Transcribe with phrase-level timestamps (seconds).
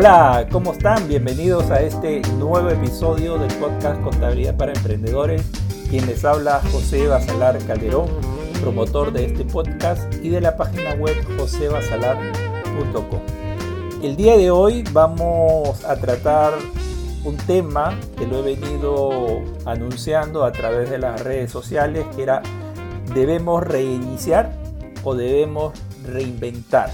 [0.00, 1.08] Hola, ¿cómo están?
[1.08, 5.42] Bienvenidos a este nuevo episodio del podcast Contabilidad para Emprendedores.
[5.90, 8.06] Quien les habla José Basalar Calderón,
[8.60, 13.20] promotor de este podcast y de la página web josebasalar.com.
[14.00, 16.52] El día de hoy vamos a tratar
[17.24, 22.40] un tema que lo he venido anunciando a través de las redes sociales, que era
[23.16, 24.52] ¿debemos reiniciar
[25.02, 25.72] o debemos
[26.06, 26.88] reinventar?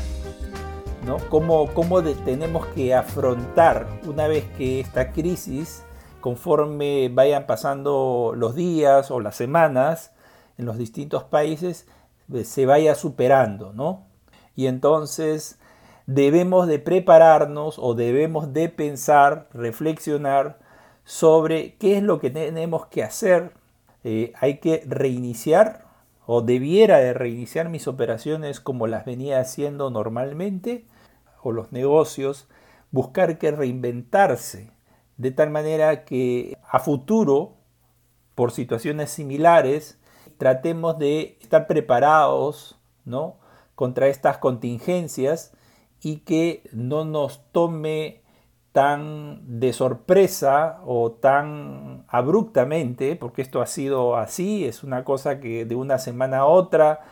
[1.04, 1.18] ¿No?
[1.28, 5.84] ¿Cómo, tenemos que afrontar una vez que esta crisis,
[6.20, 10.12] conforme vayan pasando los días o las semanas
[10.56, 11.86] en los distintos países,
[12.32, 14.06] eh, se vaya superando, ¿no?
[14.56, 15.58] Y entonces
[16.06, 20.58] debemos de prepararnos o debemos de pensar, reflexionar
[21.04, 23.52] sobre qué es lo que tenemos que hacer.
[24.04, 25.84] Eh, hay que reiniciar
[26.26, 30.86] o debiera de reiniciar mis operaciones como las venía haciendo normalmente
[31.44, 32.48] o los negocios,
[32.90, 34.74] buscar que reinventarse
[35.16, 37.56] de tal manera que a futuro,
[38.34, 39.98] por situaciones similares,
[40.38, 43.36] tratemos de estar preparados ¿no?
[43.74, 45.52] contra estas contingencias
[46.00, 48.22] y que no nos tome
[48.72, 55.64] tan de sorpresa o tan abruptamente, porque esto ha sido así, es una cosa que
[55.64, 57.02] de una semana a otra,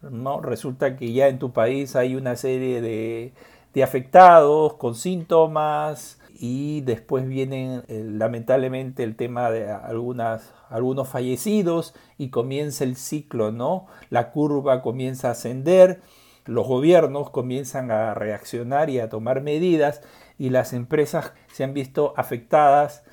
[0.00, 0.40] ¿no?
[0.40, 3.32] resulta que ya en tu país hay una serie de,
[3.82, 12.30] afectados con síntomas y después vienen eh, lamentablemente el tema de algunas, algunos fallecidos y
[12.30, 13.86] comienza el ciclo, ¿no?
[14.08, 16.00] La curva comienza a ascender,
[16.44, 20.00] los gobiernos comienzan a reaccionar y a tomar medidas
[20.38, 23.04] y las empresas se han visto afectadas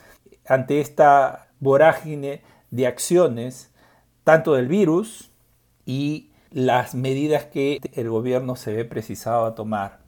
[0.48, 3.74] ante esta vorágine de acciones,
[4.24, 5.32] tanto del virus
[5.86, 10.05] y las medidas que el gobierno se ve precisado a tomar.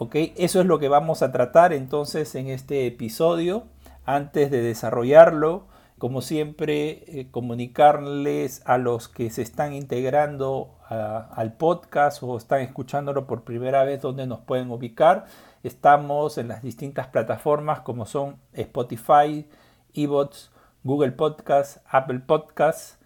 [0.00, 3.64] Eso es lo que vamos a tratar entonces en este episodio.
[4.04, 5.66] Antes de desarrollarlo,
[5.98, 13.26] como siempre, eh, comunicarles a los que se están integrando al podcast o están escuchándolo
[13.26, 15.26] por primera vez donde nos pueden ubicar.
[15.62, 19.46] Estamos en las distintas plataformas como son Spotify,
[19.92, 20.50] Evox,
[20.84, 22.97] Google Podcast, Apple Podcast.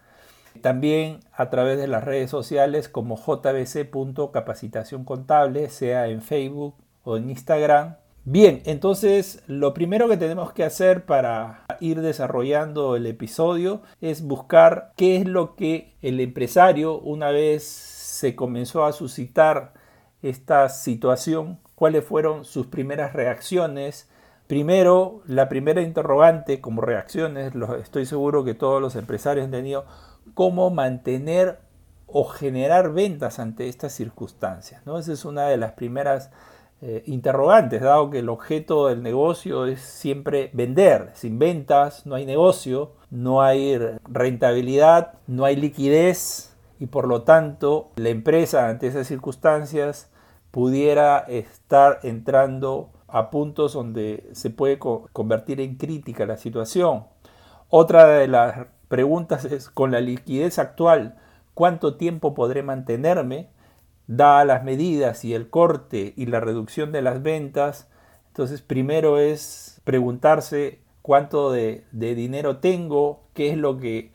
[0.61, 7.29] También a través de las redes sociales como jbc.capacitación contable, sea en Facebook, o en
[7.29, 7.95] Instagram.
[8.25, 14.93] Bien, entonces lo primero que tenemos que hacer para ir desarrollando el episodio es buscar
[14.95, 19.73] qué es lo que el empresario, una vez se comenzó a suscitar
[20.21, 24.09] esta situación, cuáles fueron sus primeras reacciones.
[24.47, 29.85] Primero, la primera interrogante como reacciones, estoy seguro que todos los empresarios han tenido,
[30.33, 31.59] cómo mantener
[32.07, 34.81] o generar ventas ante estas circunstancias.
[34.85, 34.99] ¿no?
[34.99, 36.31] Esa es una de las primeras
[36.81, 41.11] eh, interrogantes, dado que el objeto del negocio es siempre vender.
[41.13, 47.91] Sin ventas no hay negocio, no hay rentabilidad, no hay liquidez y por lo tanto
[47.95, 50.09] la empresa ante esas circunstancias
[50.51, 57.05] pudiera estar entrando a puntos donde se puede convertir en crítica la situación.
[57.69, 61.15] Otra de las preguntas es, con la liquidez actual,
[61.55, 63.49] ¿cuánto tiempo podré mantenerme?
[64.05, 67.89] da las medidas y el corte y la reducción de las ventas,
[68.27, 74.11] entonces primero es preguntarse cuánto de, dinero tengo, qué es lo que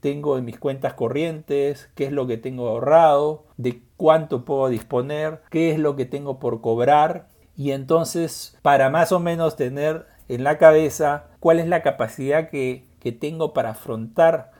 [0.00, 5.42] tengo en mis cuentas corrientes, qué es lo que tengo ahorrado, de cuánto puedo disponer,
[5.50, 10.44] qué es lo que tengo por cobrar y entonces para más o menos tener en
[10.44, 14.52] la cabeza cuál es la capacidad que, que tengo para afrontar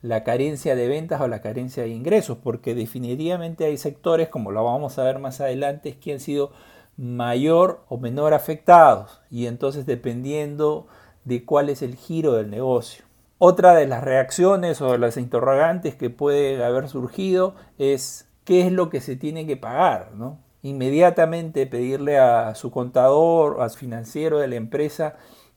[0.00, 4.64] la carencia de ventas o la carencia de ingresos, porque definitivamente hay sectores, como lo
[4.64, 6.50] vamos a ver más adelante, que han sido
[6.96, 10.86] mayor o menor afectados y entonces dependiendo
[11.24, 13.04] de cuál es el giro del negocio.
[13.36, 18.72] Otra de las reacciones o de las interrogantes que puede haber surgido es qué es
[18.72, 20.38] lo que se tiene que pagar, ¿no?
[20.62, 25.16] Inmediatamente pedirle a su contador a su financiero de la empresa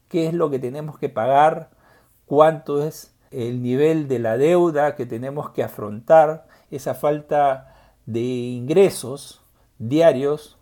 [0.10, 1.72] qué es lo que tenemos que pagar,
[2.26, 7.76] cuánto es el nivel de la deuda que tenemos que afrontar, esa falta
[8.06, 9.42] de ingresos
[9.80, 10.58] diarios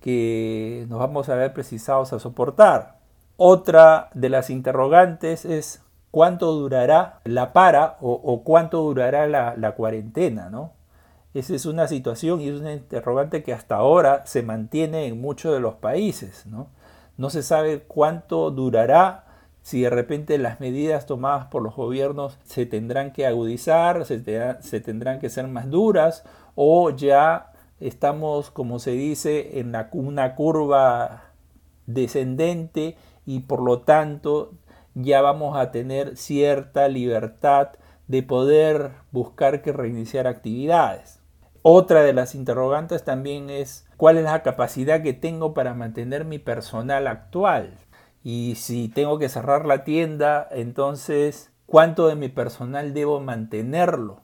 [0.00, 2.98] que nos vamos a ver precisados a soportar.
[3.36, 10.72] Otra de las interrogantes es cuánto durará la para o, cuánto durará la, cuarentena, ¿no?
[11.32, 15.52] Esa es una situación y es una interrogante que hasta ahora se mantiene en muchos
[15.52, 16.68] de los países, ¿no?
[17.16, 19.23] No se sabe cuánto durará
[19.64, 25.20] si de repente las medidas tomadas por los gobiernos se tendrán que agudizar, se, tendrán
[25.20, 26.22] que ser más duras
[26.54, 27.50] o ya
[27.80, 31.30] estamos, como se dice, en una curva
[31.86, 34.52] descendente y por lo tanto
[34.94, 37.70] ya vamos a tener cierta libertad
[38.06, 41.20] de poder buscar que reiniciar actividades.
[41.62, 46.38] Otra de las interrogantes también es cuál es la capacidad que tengo para mantener mi
[46.38, 47.78] personal actual.
[48.24, 54.22] Y si tengo que cerrar la tienda, entonces, ¿cuánto de mi personal debo mantenerlo?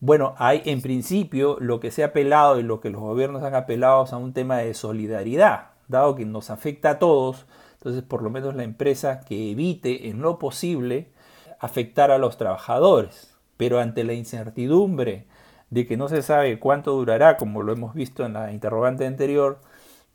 [0.00, 3.54] Bueno, hay en principio lo que se ha apelado y lo que los gobiernos han
[3.54, 8.28] apelado a un tema de solidaridad, dado que nos afecta a todos, entonces por lo
[8.28, 11.10] menos la empresa que evite en lo posible
[11.58, 13.34] afectar a los trabajadores.
[13.56, 15.26] Pero ante la incertidumbre
[15.70, 19.60] de que no se sabe cuánto durará, como lo hemos visto en la interrogante anterior,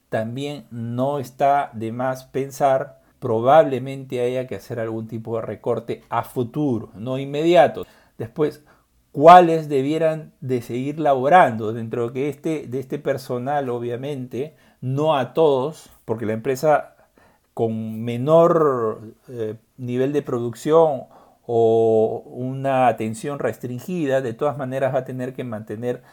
[0.10, 6.24] también no está de más pensar probablemente haya que hacer algún tipo de recorte a
[6.24, 7.86] futuro, no inmediato.
[8.18, 8.64] Después,
[9.12, 15.90] cuáles debieran de seguir laborando dentro de, este, de este personal, obviamente, no a todos,
[16.06, 16.96] porque la empresa
[17.54, 21.06] con menor eh, nivel de producción
[21.48, 26.04] o una atención restringida, de todas maneras va a tener que mantener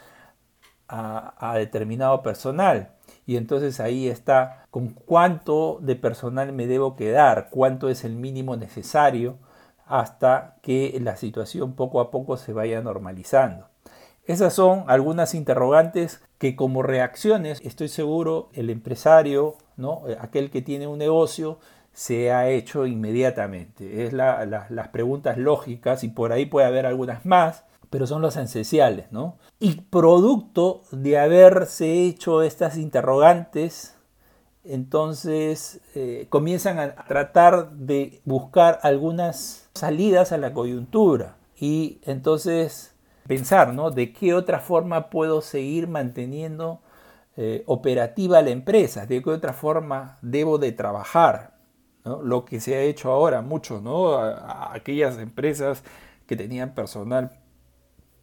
[0.88, 2.92] a, determinado personal.
[3.26, 8.56] Y entonces ahí está con cuánto de personal me debo quedar, cuánto es el mínimo
[8.56, 9.38] necesario
[9.86, 13.68] hasta que la situación poco a poco se vaya normalizando.
[14.26, 20.02] Esas son algunas interrogantes que como reacciones estoy seguro el empresario, ¿no?
[20.18, 21.58] aquel que tiene un negocio,
[21.92, 24.06] se ha hecho inmediatamente.
[24.06, 29.06] Es las preguntas lógicas y por ahí puede haber algunas más, pero son las esenciales.
[29.12, 29.38] ¿no?
[29.60, 33.94] Y producto de haberse hecho estas interrogantes,
[34.64, 42.96] entonces eh, comienzan a tratar de buscar algunas salidas a la coyuntura y entonces
[43.28, 43.92] pensar, ¿no?
[43.92, 46.80] De qué otra forma puedo seguir manteniendo
[47.36, 51.54] eh, operativa la empresa, de qué otra forma debo de trabajar,
[52.04, 54.18] Lo que se ha hecho ahora mucho, ¿no?
[54.18, 55.84] aquellas empresas
[56.26, 57.30] que tenían personal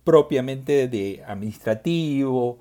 [0.03, 2.59] propiamente de administrativo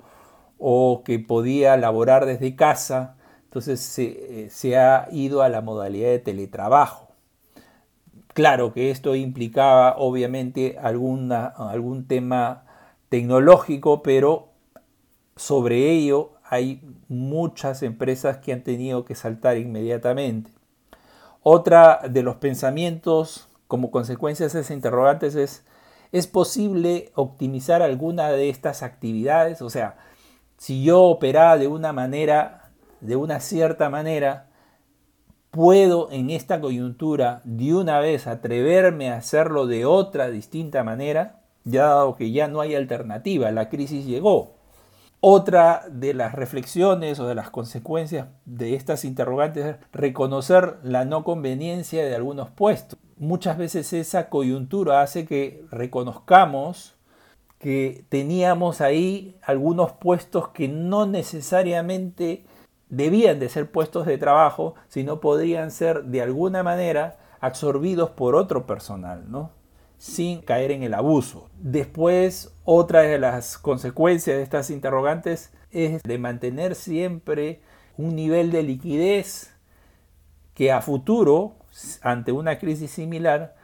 [0.57, 3.15] o que podía laborar desde casa,
[3.45, 7.09] entonces eh, se, ha ido a la modalidad de teletrabajo.
[8.33, 12.63] Claro que esto implicaba obviamente alguna, algún tema
[13.09, 14.49] tecnológico, pero
[15.35, 20.51] sobre ello hay muchas empresas que han tenido que saltar inmediatamente.
[21.43, 25.65] Otra de los pensamientos como consecuencia de esas interrogantes es,
[26.11, 29.61] ¿es posible optimizar alguna de estas actividades?
[29.61, 29.97] O sea,
[30.57, 32.61] si yo operaba de una manera
[33.01, 34.47] de una cierta manera,
[35.49, 41.87] puedo en esta coyuntura de una vez atreverme a hacerlo de otra distinta manera, ya
[41.87, 44.55] dado que ya no hay alternativa, la crisis llegó.
[45.19, 51.23] Otra de las reflexiones o de las consecuencias de estas interrogantes es reconocer la no
[51.23, 52.97] conveniencia de algunos puestos.
[53.21, 56.95] Muchas veces esa coyuntura hace que reconozcamos
[57.59, 62.43] que teníamos ahí algunos puestos que no necesariamente
[62.89, 68.65] debían de ser puestos de trabajo, sino podrían ser de alguna manera absorbidos por otro
[68.65, 69.51] personal, ¿no?
[69.99, 71.51] sin caer en el abuso.
[71.59, 77.61] Después, otra de las consecuencias de estas interrogantes es de mantener siempre
[77.97, 79.53] un nivel de liquidez
[80.55, 81.60] que a futuro,
[82.01, 83.55] ante una crisis similar,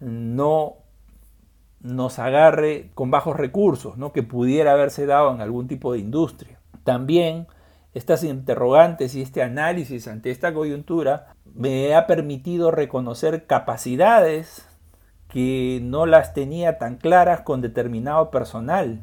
[0.00, 0.76] no
[1.80, 4.12] nos agarre con bajos recursos, ¿no?
[4.12, 6.58] que pudiera haberse dado en algún tipo de industria.
[6.84, 7.46] También
[7.94, 14.66] estas interrogantes y este análisis ante esta coyuntura me ha permitido reconocer capacidades
[15.28, 19.00] que no las tenía tan claras con determinado personal.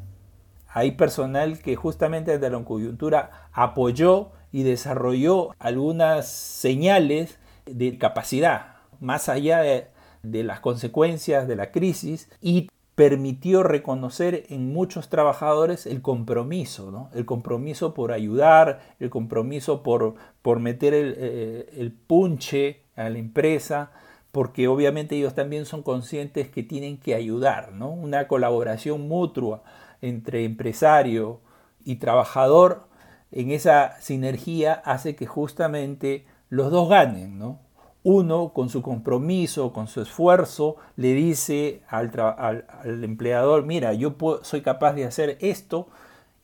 [0.68, 9.28] Hay personal que justamente desde la coyuntura apoyó y desarrolló algunas señales de capacidad, más
[9.28, 9.88] allá de,
[10.22, 17.08] las consecuencias de la crisis y permitió reconocer en muchos trabajadores el compromiso, ¿no?
[17.14, 23.18] el compromiso por ayudar, el compromiso por, por meter el, eh, el, punche a la
[23.18, 23.92] empresa,
[24.32, 27.88] porque obviamente ellos también son conscientes que tienen que ayudar, ¿no?
[27.88, 29.62] una colaboración mutua
[30.02, 31.40] entre empresario
[31.84, 32.90] y trabajador,
[33.32, 37.58] en esa sinergia hace que justamente los dos ganen, ¿no?
[38.02, 42.64] uno con su compromiso, con su esfuerzo, le dice al,
[43.02, 45.88] empleador, mira, yo soy capaz de hacer esto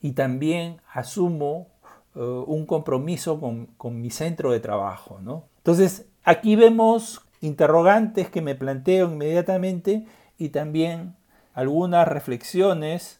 [0.01, 1.67] y también asumo
[2.15, 5.19] eh, un compromiso con, mi centro de trabajo.
[5.21, 5.45] ¿no?
[5.57, 10.05] Entonces, aquí vemos interrogantes que me planteo inmediatamente
[10.37, 11.15] y también
[11.53, 13.19] algunas reflexiones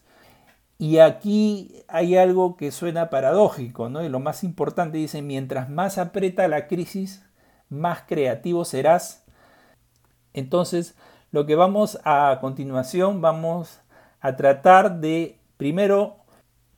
[0.78, 4.04] Y aquí hay algo que suena paradójico, ¿no?
[4.04, 7.24] Y lo más importante dice, mientras más aprieta la crisis,
[7.68, 9.24] más creativo serás.
[10.34, 10.94] Entonces,
[11.32, 13.80] lo que vamos a, continuación, vamos
[14.20, 16.18] a tratar de, primero,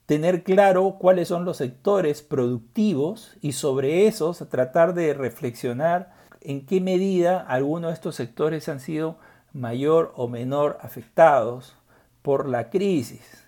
[0.07, 6.81] tener claro cuáles son los sectores productivos y sobre esos tratar de reflexionar en qué
[6.81, 9.17] medida algunos de estos sectores han sido
[9.53, 11.75] mayor o menor afectados
[12.23, 13.40] por la crisis.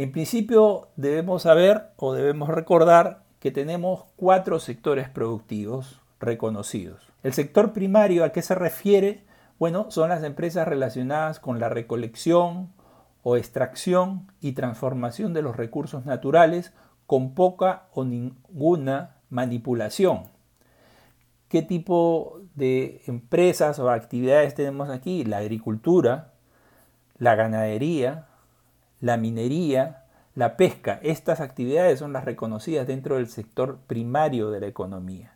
[0.00, 7.12] En principio debemos saber o debemos recordar que tenemos cuatro sectores productivos reconocidos.
[7.22, 9.24] El sector primario a qué se refiere?
[9.58, 12.72] Bueno, son las empresas relacionadas con la recolección
[13.22, 16.72] o extracción y transformación de los recursos naturales
[17.06, 20.22] con poca o ninguna manipulación.
[21.48, 25.24] ¿Qué tipo de empresas o actividades tenemos aquí?
[25.24, 26.32] La agricultura,
[27.18, 28.28] la ganadería,
[29.00, 30.04] la minería,
[30.34, 31.00] la pesca.
[31.02, 35.34] Estas actividades son las reconocidas dentro del sector primario de la economía.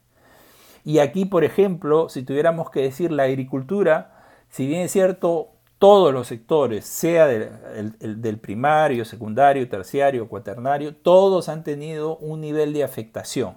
[0.85, 6.13] Y aquí, por ejemplo, si tuviéramos que decir la agricultura, si bien es cierto, todos
[6.13, 13.57] los sectores, sea del, primario, secundario, terciario, cuaternario, todos han tenido un nivel de afectación.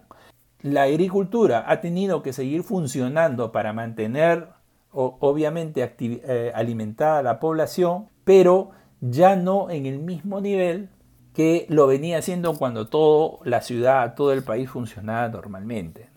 [0.62, 4.48] La agricultura ha tenido que seguir funcionando para mantener,
[4.92, 10.90] obviamente, eh, alimentada a la población, pero ya no en el mismo nivel
[11.34, 16.10] que lo venía haciendo cuando toda la ciudad, todo el país funcionaba normalmente.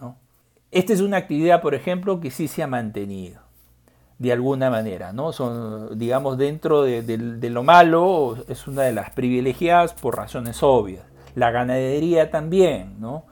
[0.71, 3.43] Esta es una actividad, por ejemplo, que sí se ha mantenido
[4.19, 5.31] de alguna manera, ¿no?
[5.95, 11.05] Digamos, dentro de, de, lo malo, es una de las privilegiadas por razones obvias.
[11.35, 13.25] La ganadería también, ¿no?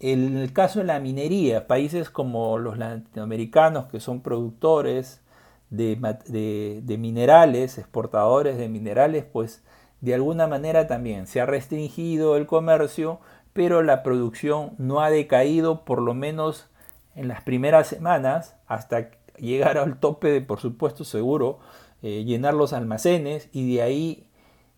[0.00, 5.22] En el caso de la minería, países como los latinoamericanos que son productores
[5.70, 9.62] de, minerales, exportadores de minerales, pues
[10.00, 13.20] de alguna manera también se ha restringido el comercio,
[13.52, 16.68] pero la producción no ha decaído por lo menos
[17.14, 21.58] en las primeras semanas hasta llegar al tope de, por supuesto, seguro,
[22.02, 24.26] eh, llenar los almacenes y de ahí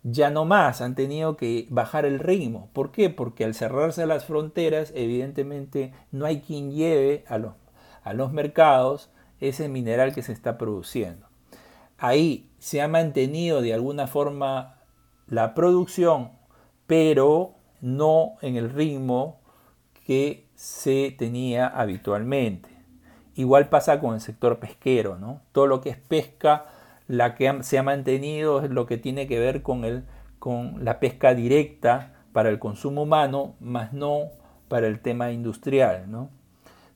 [0.02, 2.68] ya no más, han tenido que bajar el ritmo.
[2.72, 3.08] ¿Por qué?
[3.08, 7.54] Porque al cerrarse las fronteras, evidentemente no hay quien lleve a los,
[8.02, 9.12] a los mercados
[9.49, 11.26] ese mineral que se está produciendo.
[11.99, 14.78] Ahí se ha mantenido de alguna forma
[15.26, 16.30] la producción,
[16.87, 19.40] pero no en el ritmo
[20.06, 22.70] que se tenía habitualmente.
[23.34, 25.40] Igual pasa con el sector pesquero, ¿no?
[25.52, 26.66] Todo lo que es pesca,
[27.08, 30.04] la que se ha mantenido es lo que tiene que ver con, el,
[30.38, 34.30] con la pesca directa para el consumo humano, más no
[34.68, 36.30] para el tema industrial, ¿no?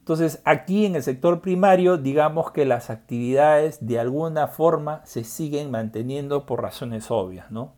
[0.06, 5.72] Entonces, aquí en el sector primario, digamos que las actividades de alguna forma se siguen
[5.72, 7.72] manteniendo por razones obvias, ¿no?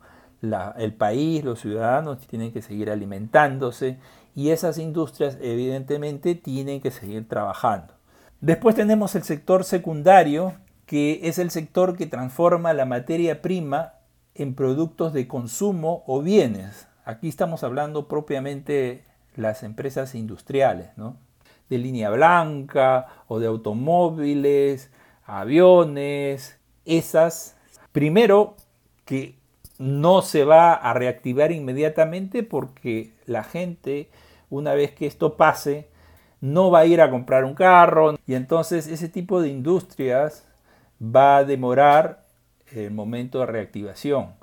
[0.76, 3.98] el país, los ciudadanos tienen que seguir alimentándose
[4.34, 7.94] y esas industrias evidentemente tienen que seguir trabajando.
[8.42, 10.52] Después tenemos el sector secundario,
[10.84, 13.94] que es el sector que transforma la materia prima
[14.34, 16.88] en productos de consumo o bienes.
[17.06, 21.16] Aquí estamos hablando propiamente las empresas industriales, ¿no?
[21.68, 24.90] De línea blanca o de automóviles,
[25.24, 27.56] aviones, esas,
[27.92, 28.56] primero
[29.04, 29.34] que
[29.78, 34.08] no se va a reactivar inmediatamente porque la gente,
[34.50, 35.88] una vez que esto pase,
[36.40, 40.46] no va a ir a comprar un carro y entonces ese tipo de industrias
[41.02, 42.24] va a demorar
[42.72, 44.37] el momento de reactivación.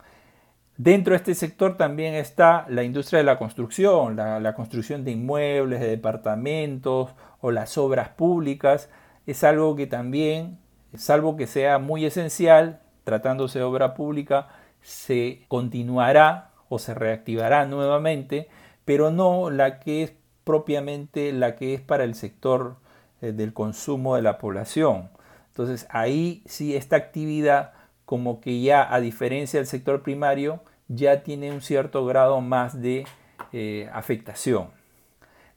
[0.77, 5.79] Dentro de este sector también está la industria de la construcción, la, construcción de inmuebles,
[5.79, 8.89] de departamentos o las obras públicas.
[9.25, 10.59] Es algo que también,
[10.93, 14.49] salvo que sea muy esencial, tratándose de obra pública,
[14.81, 18.49] se continuará o se reactivará nuevamente,
[18.83, 20.13] pero no la que es
[20.43, 22.75] propiamente la que es para el sector
[23.21, 25.09] eh, del consumo de la población.
[25.47, 27.71] Entonces ahí sí esta actividad
[28.05, 33.05] como que ya a diferencia del sector primario, ya tiene un cierto grado más de
[33.51, 34.69] eh, afectación.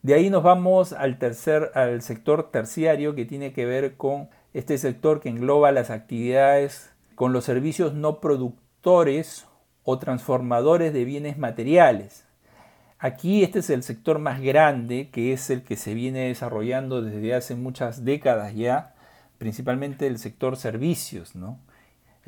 [0.03, 4.79] De ahí nos vamos al, tercer, al sector terciario que tiene que ver con este
[4.79, 9.47] sector que engloba las actividades con los servicios no productores
[9.83, 12.25] o transformadores de bienes materiales.
[13.01, 17.35] Aquí este es el sector más grande, que es el que se viene desarrollando desde
[17.35, 18.95] hace muchas décadas ya,
[19.39, 21.59] principalmente el sector servicios, ¿no?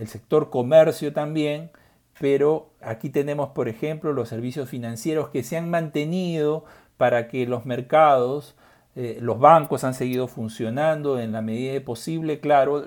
[0.01, 1.71] El sector comercio también,
[2.19, 6.65] pero aquí tenemos, por ejemplo, los servicios financieros que se han mantenido
[6.97, 8.57] para que los mercados
[8.97, 12.85] eh, los bancos han seguido funcionando en la medida de posible, claro,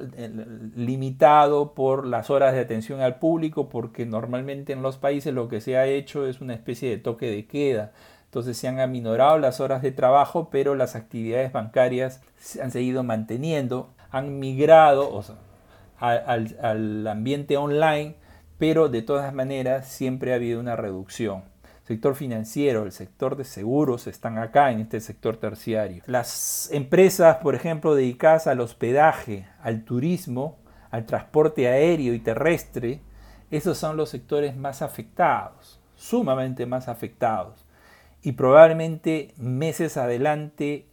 [0.76, 5.62] limitado por las horas de atención al público, porque normalmente en los países lo que
[5.62, 7.94] se ha hecho es una especie de toque de queda.
[8.26, 13.04] Entonces se han aminorado las horas de trabajo, pero las actividades bancarias se han seguido
[13.04, 15.24] manteniendo, han migrado
[16.12, 18.16] al ambiente online,
[18.58, 24.08] pero de todas maneras siempre ha habido una reducción sector financiero, el sector de seguros
[24.08, 26.04] están acá en este sector terciario.
[26.06, 30.60] Las empresas, por ejemplo, dedicadas al hospedaje, al turismo,
[30.92, 33.02] al transporte aéreo y terrestre,
[33.52, 37.66] esos son los sectores más afectados, sumamente más afectados.
[38.22, 40.88] Y probablemente meses adelante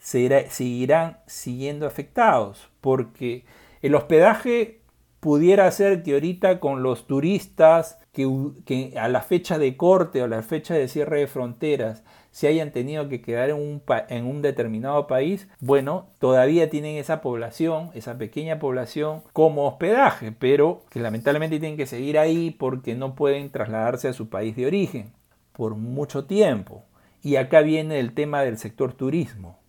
[0.00, 3.44] seguirán siguiendo afectados, porque
[3.82, 4.82] el hospedaje
[5.20, 10.42] pudiera ser que ahorita con los turistas que, a la fecha de corte o la
[10.42, 15.06] fecha de cierre de fronteras se hayan tenido que quedar en un, en un determinado
[15.06, 21.76] país, bueno, todavía tienen esa población, esa pequeña población como hospedaje, pero que lamentablemente tienen
[21.76, 25.12] que seguir ahí porque no pueden trasladarse a su país de origen
[25.52, 26.84] por mucho tiempo.
[27.22, 29.60] Y acá viene el tema del sector turismo.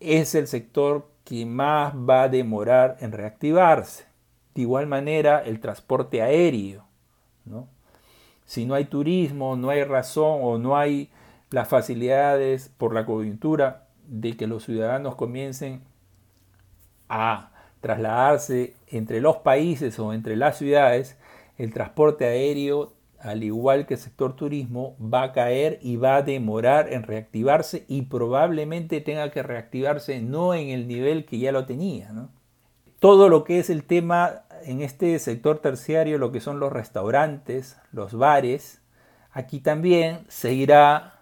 [0.00, 1.11] Es el sector
[1.46, 4.04] más va a demorar en reactivarse.
[4.54, 6.84] De igual manera, el transporte aéreo.
[7.44, 7.68] ¿no?
[8.44, 11.10] Si no hay turismo, no hay razón o no hay
[11.50, 15.82] las facilidades por la coyuntura de que los ciudadanos comiencen
[17.08, 21.18] a trasladarse entre los países o entre las ciudades,
[21.58, 26.22] el transporte aéreo, al igual que el sector turismo, va a caer y va a
[26.22, 31.64] demorar en reactivarse y probablemente tenga que reactivarse no en el nivel que ya lo
[31.64, 32.10] tenía.
[32.98, 37.78] todo lo que es el tema en este sector terciario, lo que son los restaurantes,
[37.92, 38.80] los bares,
[39.32, 41.14] aquí también se irá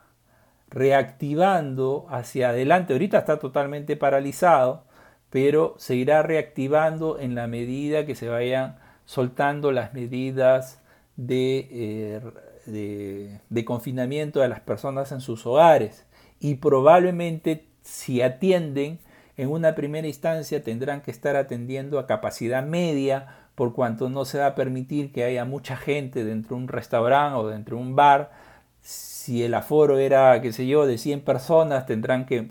[0.69, 2.93] reactivando hacia adelante.
[2.93, 4.85] Ahorita está totalmente paralizado,
[5.31, 10.81] pero se irá reactivando en la medida que se vayan soltando las medidas
[11.27, 12.21] de,
[12.67, 16.07] eh, de confinamiento de las personas en sus hogares.
[16.39, 18.99] Y probablemente si atienden,
[19.37, 24.39] en una primera instancia tendrán que estar atendiendo a capacidad media, por cuanto no se
[24.39, 27.97] va a permitir que haya mucha gente dentro de un restaurante o dentro de un
[27.97, 28.33] bar.
[28.81, 32.49] Si el aforo era, qué sé yo, de 100 personas, tendrán que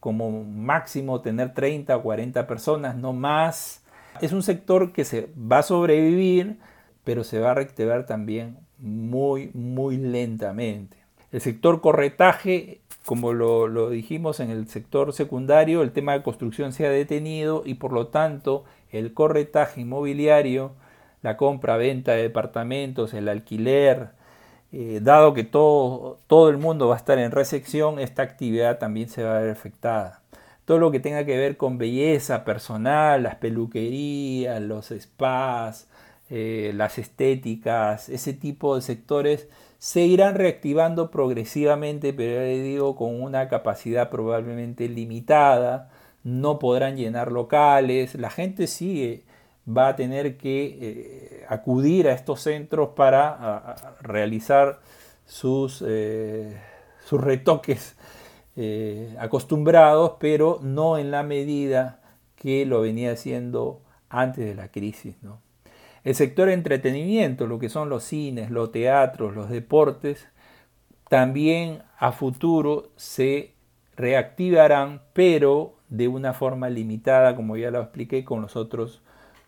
[0.00, 3.82] como máximo tener 30 o 40 personas, no más.
[4.22, 6.58] Es un sector que se va a sobrevivir,
[7.06, 10.96] pero se va a reactivar también muy, muy lentamente.
[11.30, 16.86] El sector corretaje como lo, dijimos en el sector secundario, el tema de construcción se
[16.86, 20.72] ha detenido y por lo tanto el corretaje inmobiliario,
[21.22, 24.08] la compra-venta de departamentos, el alquiler,
[24.72, 29.08] eh, dado que todo, todo el mundo va a estar en recepción, esta actividad también
[29.08, 30.22] se va a ver afectada.
[30.64, 35.88] Todo lo que tenga que ver con belleza personal, las peluquerías, los spas,
[36.28, 42.96] eh, las estéticas, ese tipo de sectores se irán reactivando progresivamente, pero ya les digo,
[42.96, 45.90] con una capacidad probablemente limitada,
[46.24, 49.24] no podrán llenar locales, la gente sí
[49.68, 54.80] va a tener que eh, acudir a estos centros para realizar
[55.26, 56.60] sus, eh,
[57.04, 57.96] sus retoques
[59.18, 62.00] acostumbrados, pero no en la medida
[62.36, 65.16] que lo venía haciendo antes de la crisis.
[65.22, 65.45] ¿no?
[66.06, 70.28] El sector entretenimiento, lo que son los cines, los teatros, los deportes,
[71.08, 73.54] también a futuro se
[73.96, 79.02] reactivarán, pero de una forma limitada, como ya lo expliqué con los otros,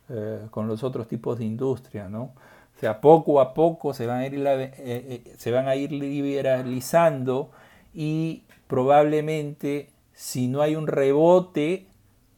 [0.08, 2.08] eh, con los otros tipos de industria.
[2.08, 2.22] ¿no?
[2.22, 5.92] O sea, poco a poco se van a ir, eh, eh, se van a ir
[5.92, 7.52] liberalizando
[7.94, 11.86] y probablemente si no hay un rebote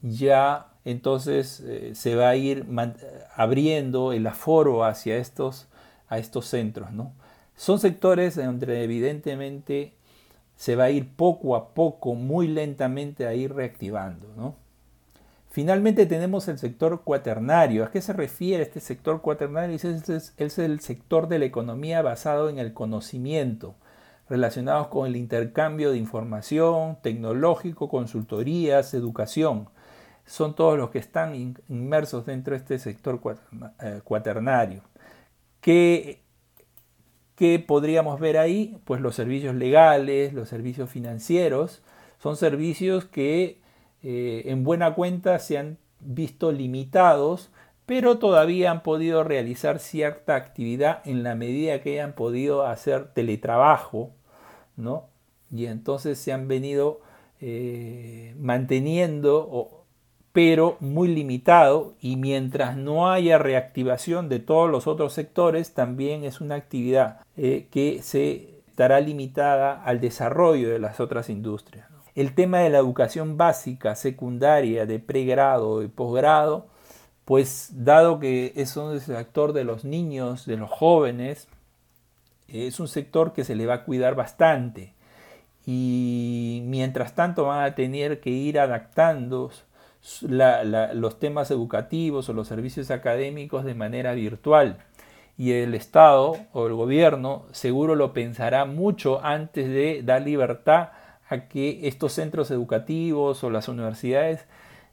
[0.03, 2.65] ya entonces eh, se va a ir
[3.35, 5.67] abriendo el aforo hacia estos,
[6.07, 6.91] a estos centros.
[6.91, 7.13] ¿no?
[7.55, 9.93] Son sectores donde evidentemente
[10.55, 14.27] se va a ir poco a poco, muy lentamente a ir reactivando.
[14.35, 14.55] ¿no?
[15.49, 17.83] Finalmente tenemos el sector cuaternario.
[17.83, 19.75] ¿A qué se refiere este sector cuaternario?
[19.75, 23.75] Es, es, es el sector de la economía basado en el conocimiento,
[24.29, 29.67] relacionados con el intercambio de información, tecnológico, consultorías, educación
[30.31, 31.35] son todos los que están
[31.67, 33.19] inmersos dentro de este sector
[33.81, 34.81] eh, cuaternario.
[35.59, 36.21] ¿Qué,
[37.67, 38.79] podríamos ver ahí?
[38.85, 41.83] Pues los servicios legales, los servicios financieros,
[42.17, 43.59] son servicios que
[44.03, 47.49] eh, en buena cuenta se han visto limitados,
[47.85, 54.11] pero todavía han podido realizar cierta actividad en la medida que hayan podido hacer teletrabajo,
[54.77, 55.09] ¿no?
[55.51, 57.01] Y entonces se han venido
[57.41, 59.80] eh, manteniendo,
[60.33, 66.39] pero muy limitado, y mientras no haya reactivación de todos los otros sectores, también es
[66.39, 71.87] una actividad eh, que se estará limitada al desarrollo de las otras industrias.
[72.15, 76.67] El tema de la educación básica, secundaria, de pregrado y posgrado,
[77.25, 81.47] pues dado que es un sector de los niños, de los jóvenes,
[82.47, 84.93] es un sector que se le va a cuidar bastante
[85.65, 89.51] y mientras tanto van a tener que ir adaptando
[90.21, 94.77] los temas educativos o los servicios académicos de manera virtual.
[95.37, 100.89] Y el Estado o el gobierno seguro lo pensará mucho antes de dar libertad
[101.29, 104.45] a que estos centros educativos o las universidades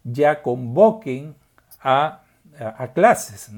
[0.05, 1.35] ya convoquen
[1.81, 2.23] a,
[2.94, 3.51] clases.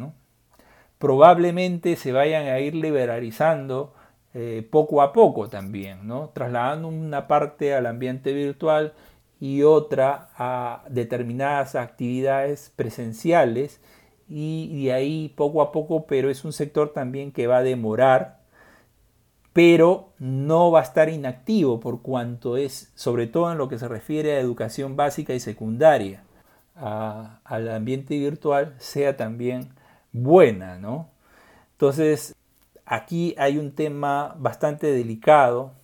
[0.99, 3.95] Probablemente se vayan a ir liberalizando
[4.35, 6.31] eh, poco a poco también, ¿no?
[6.33, 8.93] trasladando una parte al ambiente virtual
[9.41, 13.81] y otra a determinadas actividades presenciales
[14.29, 18.41] y de ahí poco a poco, pero es un sector también que va a demorar,
[19.53, 23.89] pero no va a estar inactivo por cuanto es, sobre todo en lo que se
[23.89, 26.23] refiere a educación básica y secundaria,
[26.77, 29.71] al ambiente virtual, sea también
[30.13, 31.09] buena, ¿no?
[31.73, 32.37] Entonces,
[32.91, 35.75] Aquí hay un tema bastante delicado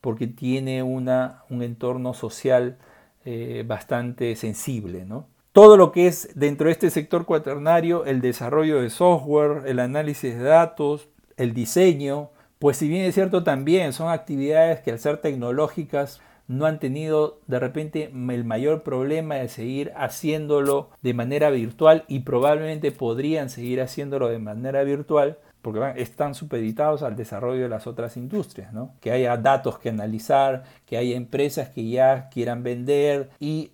[0.00, 2.78] porque tiene una, un entorno social
[3.24, 5.04] eh, bastante sensible.
[5.04, 5.28] ¿no?
[5.52, 10.36] Todo lo que es dentro de este sector cuaternario, el desarrollo de software, el análisis
[10.36, 15.18] de datos, el diseño, pues si bien es cierto también son actividades que al ser
[15.18, 22.04] tecnológicas no han tenido de repente el mayor problema de seguir haciéndolo de manera virtual
[22.08, 27.86] y probablemente podrían seguir haciéndolo de manera virtual, porque están supeditados al desarrollo de las
[27.86, 28.94] otras industrias, ¿no?
[29.00, 33.72] que haya datos que analizar, que haya empresas que ya quieran vender y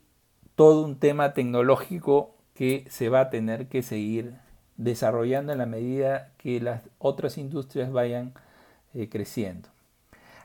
[0.55, 4.35] todo un tema tecnológico que se va a tener que seguir
[4.77, 8.33] desarrollando en la medida que las otras industrias vayan
[8.95, 9.69] eh, creciendo.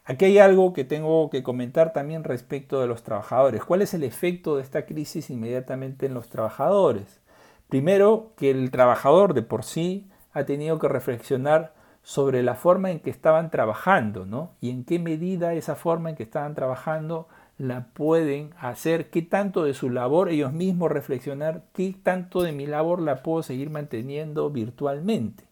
[0.05, 3.63] Aquí hay algo que tengo que comentar también respecto de los trabajadores.
[3.63, 7.19] ¿Cuál es el efecto de esta crisis inmediatamente en los trabajadores?
[7.67, 12.99] Primero, que el trabajador de por sí ha tenido que reflexionar sobre la forma en
[12.99, 14.51] que estaban trabajando, ¿no?
[14.61, 19.63] Y en qué medida esa forma en que estaban trabajando la pueden hacer, qué tanto
[19.63, 24.49] de su labor ellos mismos reflexionar, qué tanto de mi labor la puedo seguir manteniendo
[24.49, 25.43] virtualmente.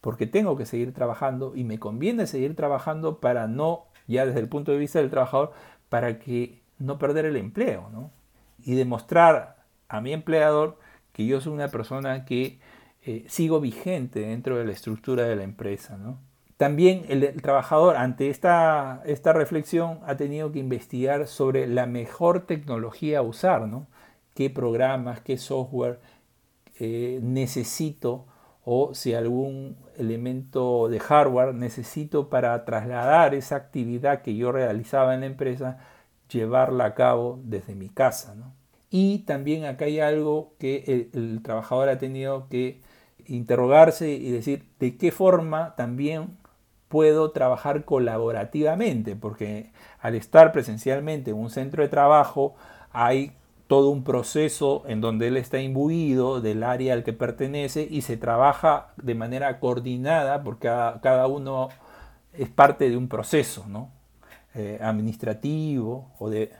[0.00, 4.48] Porque tengo que seguir trabajando y me conviene seguir trabajando para no, ya desde el
[4.48, 5.52] punto de vista del trabajador,
[5.90, 8.10] para que no perder el empleo, ¿no?
[8.64, 9.56] Y demostrar
[9.88, 10.78] a mi empleador
[11.12, 12.58] que yo soy una persona que
[13.10, 15.98] eh, sigo vigente dentro de la estructura de la empresa.
[16.58, 23.20] También el, trabajador ante esta, esta, reflexión ha tenido que investigar sobre la mejor tecnología
[23.20, 23.86] a usar, ¿no?
[24.34, 26.00] qué programas, qué software
[26.78, 28.26] eh, necesito
[28.62, 35.20] o si algún elemento de hardware necesito para trasladar esa actividad que yo realizaba en
[35.20, 35.78] la empresa,
[36.28, 38.36] llevarla a cabo desde mi casa.
[38.90, 42.86] Y también acá hay algo que el trabajador ha tenido que
[43.28, 46.36] interrogarse y decir de qué forma también
[46.88, 52.54] puedo trabajar colaborativamente, porque al estar presencialmente en un centro de trabajo
[52.92, 53.32] hay
[53.66, 58.16] todo un proceso en donde él está imbuido del área al que pertenece y se
[58.16, 61.68] trabaja de manera coordinada porque cada, uno
[62.32, 63.90] es parte de un proceso ¿no?
[64.54, 66.50] Eh, administrativo o de,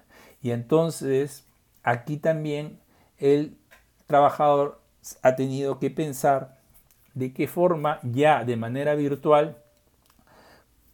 [0.43, 1.47] y entonces
[1.83, 2.79] aquí también
[3.17, 3.57] el
[4.07, 4.83] trabajador
[5.23, 6.58] ha tenido que pensar
[7.19, 9.57] de qué forma ya de manera virtual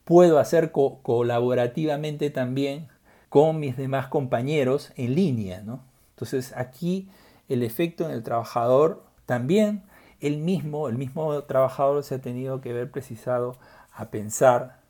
[0.05, 2.89] puedo hacer colaborativamente también
[3.29, 5.63] con mis demás compañeros en línea.
[6.11, 7.09] Entonces aquí
[7.49, 9.83] el efecto en el trabajador también,
[10.21, 13.57] el mismo, el mismo trabajador se ha tenido que ver precisado
[13.93, 14.81] a pensar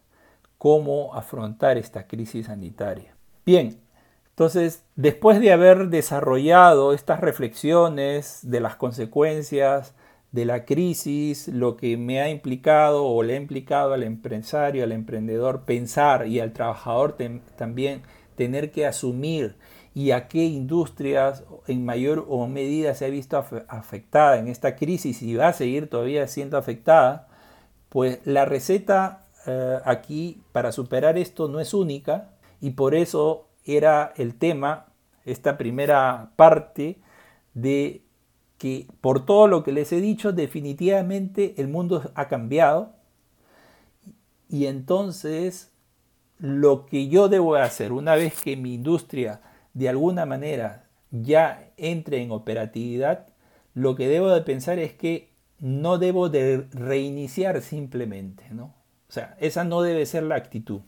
[0.58, 3.14] cómo afrontar esta crisis sanitaria.
[3.44, 3.80] Bien,
[4.30, 9.94] entonces, después de haber desarrollado estas reflexiones de las consecuencias
[10.34, 14.90] de la crisis, lo que me ha implicado o le ha implicado al empresario, al
[14.90, 17.16] emprendedor pensar y al trabajador
[17.54, 18.02] también
[18.34, 19.54] tener que asumir
[19.94, 25.22] y a qué industrias en mayor o medida se ha visto afectada en esta crisis
[25.22, 27.28] y va a seguir todavía siendo afectada,
[27.88, 34.12] pues la receta eh, aquí para superar esto no es única y por eso era
[34.16, 34.86] el tema,
[35.24, 36.98] esta primera parte
[37.54, 38.03] de
[38.58, 42.94] que por todo lo que les he dicho, definitivamente el mundo ha cambiado
[44.48, 45.72] y entonces
[46.38, 49.40] lo que yo debo hacer una vez que mi industria
[49.72, 53.28] de alguna manera ya entre en operatividad,
[53.72, 58.74] lo que debo de pensar es que no debo de reiniciar simplemente, ¿no?
[59.08, 60.80] O sea, esa no debe ser la actitud.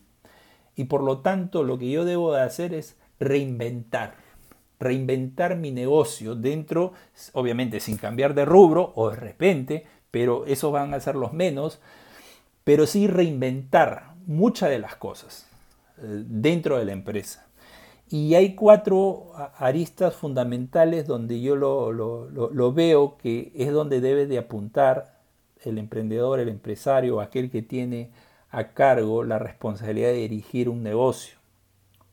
[0.74, 4.14] Y por lo tanto, lo que yo debo de hacer es reinventar,
[4.78, 6.92] reinventar mi negocio dentro,
[7.32, 11.80] obviamente sin cambiar de rubro o de repente, pero esos van a ser los menos,
[12.64, 15.46] pero sí reinventar muchas de las cosas
[15.98, 17.46] eh, dentro de la empresa.
[18.08, 25.18] Y hay cuatro aristas fundamentales donde yo lo, veo que es donde debe de apuntar
[25.64, 28.10] el emprendedor, el empresario, aquel que tiene
[28.50, 31.36] a cargo la responsabilidad de dirigir un negocio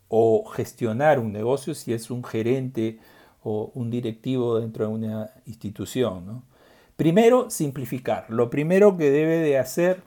[0.07, 2.99] o gestionar un negocio si es un gerente
[3.41, 6.43] o un directivo dentro de una institución.
[6.95, 8.25] Primero, simplificar.
[8.29, 10.03] Lo primero que debe de hacer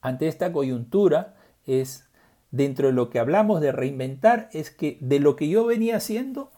[0.00, 1.34] ante esta coyuntura
[1.66, 2.08] es
[2.50, 6.50] dentro de lo que hablamos de reinventar es que de lo que yo venía haciendo,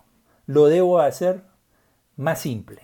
[0.46, 1.42] lo debo hacer
[2.16, 2.82] más simple.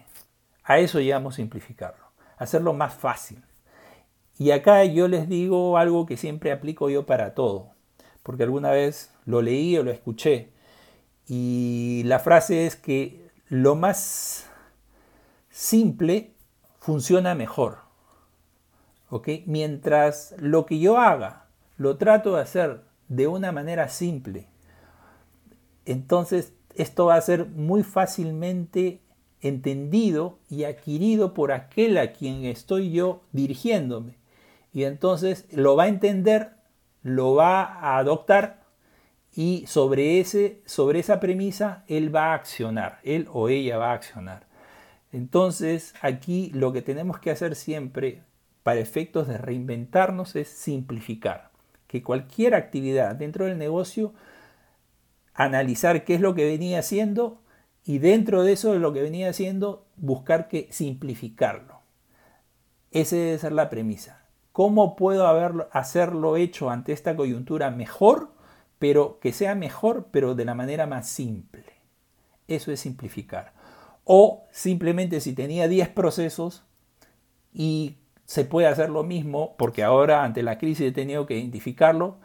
[0.64, 2.04] A eso llamamos simplificarlo,
[2.38, 3.42] hacerlo más fácil.
[4.38, 7.70] Y acá yo les digo algo que siempre aplico yo para todo,
[8.22, 10.50] porque alguna vez lo leí o lo escuché,
[11.28, 14.48] y la frase es que lo más
[15.50, 16.32] simple
[16.80, 17.86] funciona mejor.
[19.10, 19.28] ¿ok?
[19.46, 24.46] Mientras lo que yo haga lo trato de hacer de una manera simple.
[25.84, 29.00] Entonces, esto va a ser muy fácilmente
[29.40, 34.16] entendido y adquirido por aquel a quien estoy yo dirigiéndome.
[34.72, 36.52] Y entonces lo va a entender,
[37.02, 38.64] lo va a adoptar
[39.36, 43.94] y sobre, ese, sobre esa premisa él va a accionar, él o ella va a
[43.94, 44.46] accionar.
[45.12, 48.22] Entonces aquí lo que tenemos que hacer siempre
[48.62, 51.50] para efectos de reinventarnos es simplificar
[51.86, 54.14] que cualquier actividad dentro del negocio,
[55.34, 57.42] analizar qué es lo que venía haciendo
[57.84, 61.80] y dentro de eso de lo que venía haciendo, buscar que simplificarlo.
[62.90, 64.24] Esa debe ser la premisa.
[64.52, 65.26] ¿Cómo puedo
[65.72, 68.30] hacerlo hecho ante esta coyuntura mejor,
[68.78, 71.64] pero que sea mejor, pero de la manera más simple?
[72.48, 73.52] Eso es simplificar.
[74.04, 76.62] O simplemente si tenía 10 procesos
[77.52, 82.18] y se puede hacer lo mismo porque ahora ante la crisis he tenido que identificarlo.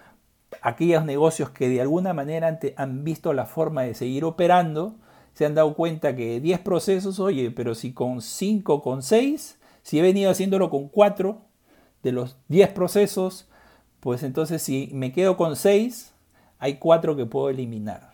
[0.61, 4.95] Aquellos negocios que de alguna manera han visto la forma de seguir operando,
[5.33, 9.99] se han dado cuenta que 10 procesos, oye, pero si con 5, con 6, si
[9.99, 11.41] he venido haciéndolo con 4
[12.03, 13.47] de los 10 procesos,
[14.01, 16.10] pues entonces si me quedo con 6,
[16.61, 18.13] hay 4 que puedo eliminar.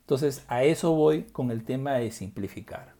[0.00, 2.92] Entonces a eso voy con el tema de simplificar.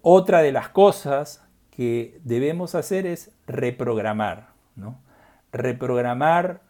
[0.00, 5.00] Otra de las cosas que debemos hacer es reprogramar, ¿no?
[5.52, 6.62] reprogramar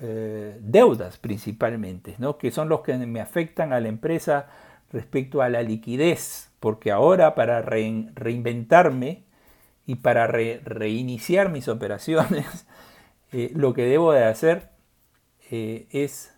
[0.00, 2.38] eh, deudas principalmente, ¿no?
[2.38, 4.46] que son los que me afectan a la empresa
[4.90, 9.24] respecto a la liquidez, porque ahora para reinventarme
[9.84, 12.66] y para reiniciar mis operaciones,
[13.32, 14.70] eh, lo que debo de hacer
[15.50, 16.33] eh, es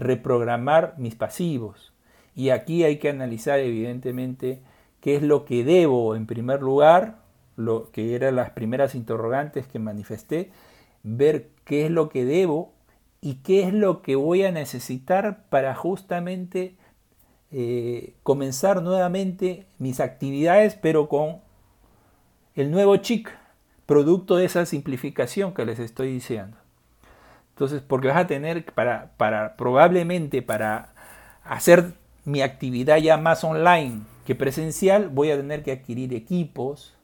[0.00, 1.92] reprogramar mis pasivos.
[2.34, 4.62] Y aquí hay que analizar evidentemente
[5.00, 7.18] qué es lo que debo en primer lugar,
[7.56, 10.50] lo que eran las primeras interrogantes que manifesté,
[11.02, 12.72] ver qué es lo que debo
[13.20, 16.74] y qué es lo que voy a necesitar para justamente
[17.52, 21.38] eh, comenzar nuevamente mis actividades, pero con
[22.54, 23.30] el nuevo chic,
[23.86, 26.56] producto de esa simplificación que les estoy diciendo.
[27.60, 30.94] Entonces, porque vas a tener para, para probablemente para
[31.44, 31.92] hacer
[32.24, 34.00] mi actividad ya más online,
[34.34, 36.94] presencial voy a tener que adquirir equipos,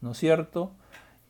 [0.00, 0.72] ¿no es cierto?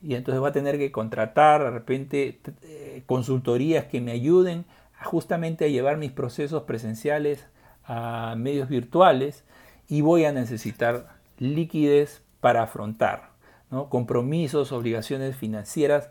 [0.03, 4.65] Y entonces voy a tener que contratar de repente eh, consultorías que me ayuden
[5.03, 7.47] justamente a llevar mis procesos presenciales
[7.85, 9.45] a medios virtuales
[9.89, 11.09] y voy a necesitar
[11.39, 13.31] liquidez para afrontar
[13.71, 13.89] ¿no?
[13.89, 16.11] compromisos, obligaciones financieras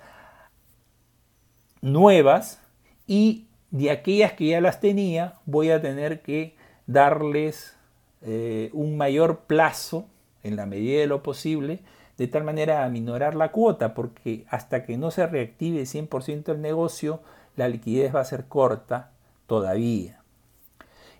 [1.83, 2.61] nuevas
[3.05, 6.55] y de aquellas que ya las tenía voy a tener que
[6.87, 7.75] darles
[8.21, 10.05] eh, un mayor plazo
[10.43, 11.79] en la medida de lo posible,
[12.17, 16.61] de tal manera a minorar la cuota, porque hasta que no se reactive 100% el
[16.61, 17.21] negocio,
[17.55, 19.11] la liquidez va a ser corta
[19.47, 20.21] todavía.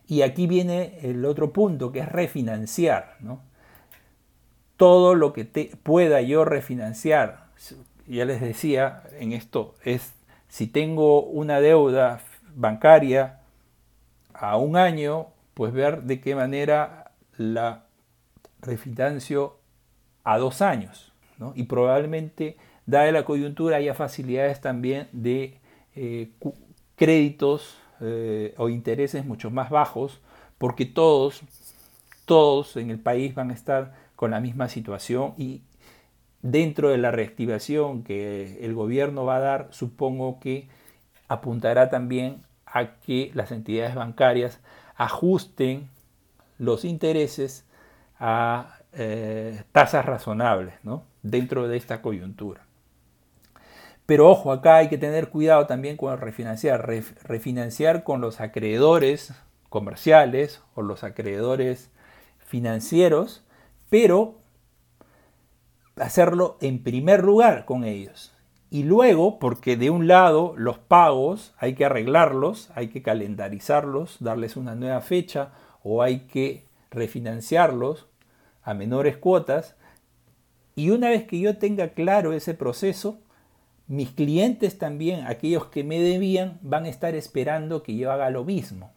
[0.08, 3.17] Y aquí viene el otro punto, que es refinanciar.
[4.78, 7.47] Todo lo que te pueda yo refinanciar,
[8.08, 10.13] ya les decía en esto, es
[10.54, 12.22] si tengo una deuda
[12.54, 13.39] bancaria
[14.36, 17.86] a un año, pues ver de qué manera la
[18.62, 19.58] refinancio
[20.24, 21.12] a dos años.
[21.56, 25.58] Y probablemente, dada la coyuntura, haya facilidades también de
[25.96, 26.30] eh,
[26.98, 30.22] créditos eh, o intereses mucho más bajos,
[30.60, 31.42] porque todos,
[32.26, 35.63] todos en el país van a estar con la misma situación y
[36.44, 40.68] dentro de la reactivación que el gobierno va a dar, supongo que
[41.28, 44.60] apuntará también a que las entidades bancarias
[44.96, 45.90] ajusten
[46.60, 47.66] los intereses
[48.20, 50.76] a eh, tasas razonables
[51.24, 52.62] dentro de esta coyuntura.
[54.06, 56.86] Pero ojo, acá hay que tener cuidado también con refinanciar.
[57.24, 59.34] refinanciar con los acreedores
[59.70, 61.90] comerciales o los acreedores
[62.46, 63.44] financieros,
[63.90, 64.43] pero
[65.98, 68.34] hacerlo en primer lugar con ellos.
[68.70, 74.58] Y luego, porque de un lado los pagos hay que arreglarlos, hay que calendarizarlos, darles
[74.58, 75.52] una nueva fecha
[75.84, 78.08] o hay que refinanciarlos
[78.64, 79.76] a menores cuotas.
[80.76, 83.20] Y una vez que yo tenga claro ese proceso,
[83.88, 88.44] mis clientes también, aquellos que me debían, van a estar esperando que yo haga lo
[88.44, 88.92] mismo.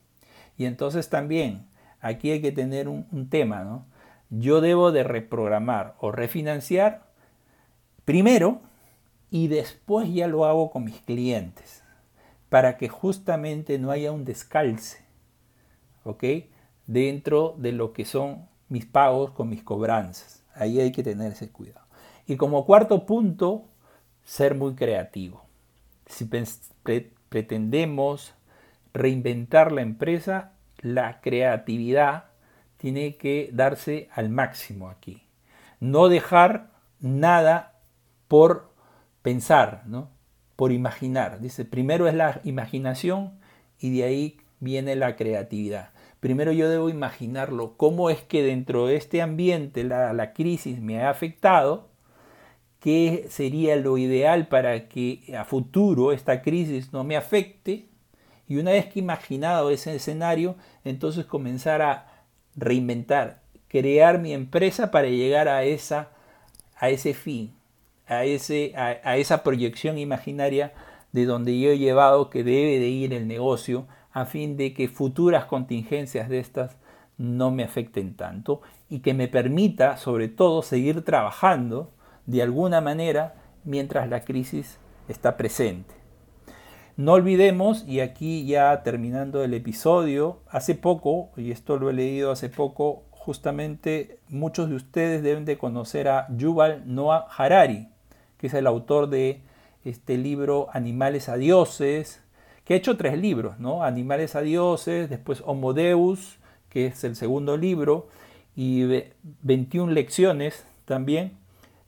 [0.56, 1.66] Y entonces también
[2.00, 3.84] aquí hay que tener un, tema, ¿no?
[4.30, 7.06] Yo debo de reprogramar o refinanciar
[8.04, 8.60] primero
[9.30, 11.82] y después ya lo hago con mis clientes
[12.48, 15.04] para que justamente no haya un descalce,
[16.04, 16.24] ¿ok?
[16.86, 20.44] Dentro de lo que son mis pagos con mis cobranzas.
[20.54, 21.86] Ahí hay que tener ese cuidado.
[22.26, 23.64] Y como cuarto punto,
[24.24, 25.44] ser muy creativo.
[26.06, 26.28] Si
[27.28, 28.34] pretendemos
[28.94, 32.26] reinventar la empresa, la creatividad
[32.76, 35.22] tiene que darse al máximo aquí.
[35.80, 37.80] No dejar nada
[38.28, 38.72] por
[39.22, 40.10] pensar, ¿no?
[40.56, 41.40] por imaginar.
[41.40, 43.38] Dice, primero es la imaginación
[43.78, 45.90] y de ahí viene la creatividad.
[46.18, 51.02] Primero yo debo imaginarlo, cómo es que dentro de este ambiente la, la crisis me
[51.02, 51.90] ha afectado
[52.80, 57.88] qué sería lo ideal para que a futuro esta crisis no me afecte.
[58.48, 62.15] Y una vez que imaginado ese escenario, entonces comenzar a
[62.56, 66.10] reinventar, crear mi empresa para llegar a, esa,
[66.76, 67.52] a ese fin,
[68.06, 70.72] a, ese, a, esa proyección imaginaria
[71.12, 74.88] de donde yo he llevado que debe de ir el negocio a fin de que
[74.88, 76.76] futuras contingencias de estas
[77.18, 81.90] no me afecten tanto y que me permita sobre todo seguir trabajando
[82.26, 85.94] de alguna manera mientras la crisis está presente.
[86.96, 92.30] No olvidemos, y aquí ya terminando el episodio, hace poco, y esto lo he leído
[92.30, 97.88] hace poco, justamente muchos de ustedes deben de conocer a Yuval Noah Harari,
[98.38, 99.42] que es el autor de
[99.84, 102.22] este libro Animales a Dioses,
[102.64, 103.82] que ha hecho tres libros, ¿no?
[103.82, 106.38] Animales a Dioses, después Homo Deus,
[106.70, 108.08] que es el segundo libro,
[108.54, 108.84] y
[109.42, 111.32] 21 lecciones también,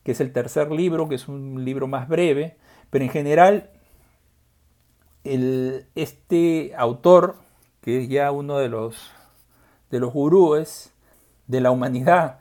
[0.03, 2.57] que es el tercer libro, que es un libro más breve,
[2.91, 3.71] pero en general
[5.95, 7.37] este autor,
[7.81, 9.11] que es ya uno de los,
[9.91, 10.93] de los gurúes
[11.47, 12.39] de la humanidad,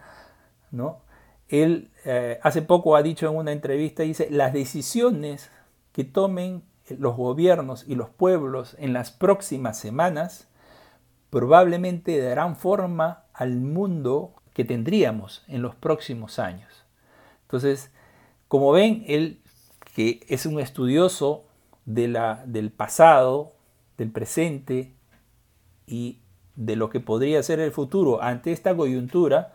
[0.72, 1.02] ¿no?
[1.50, 5.50] él eh, hace poco ha dicho en una entrevista, dice, las decisiones
[5.92, 6.64] que tomen
[6.98, 10.48] los gobiernos y los pueblos en las próximas semanas
[11.30, 16.86] probablemente darán forma al mundo que tendríamos en los próximos años.
[17.44, 17.92] Entonces,
[18.48, 19.42] como ven, él
[19.96, 21.47] que es un estudioso
[21.88, 23.54] de la, del pasado,
[23.98, 24.94] del presente
[25.88, 26.20] y
[26.56, 29.54] de lo que podría ser el futuro ante esta coyuntura,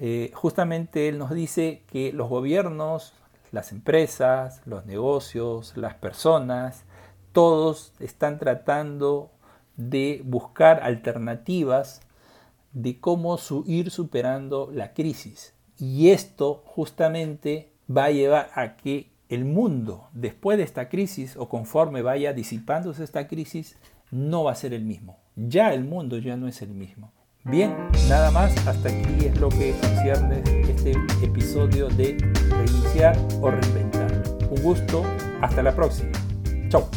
[0.00, 3.12] eh, justamente él nos dice que los gobiernos,
[3.52, 6.84] las empresas, los negocios, las personas,
[7.32, 9.30] todos están tratando
[9.76, 12.00] de buscar alternativas
[12.72, 15.54] de cómo ir superando la crisis.
[15.78, 21.48] Y esto justamente va a llevar a que el mundo, después de esta crisis o
[21.48, 23.76] conforme vaya disipándose esta crisis,
[24.10, 25.18] no va a ser el mismo.
[25.36, 27.12] Ya el mundo ya no es el mismo.
[27.44, 27.76] Bien,
[28.08, 32.16] nada más, hasta aquí es lo que concierne este episodio de
[32.50, 34.10] reiniciar o reinventar.
[34.50, 35.04] Un gusto,
[35.40, 36.10] hasta la próxima.
[36.68, 36.88] Chao.